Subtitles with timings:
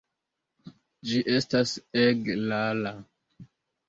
[1.09, 1.73] Ĝi estas
[2.05, 2.95] ege rara.